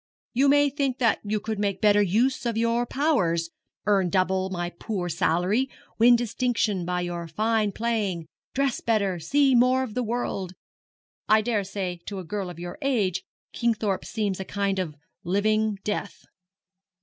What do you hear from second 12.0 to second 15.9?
to a girl of your age Kingthorpe seems a kind of living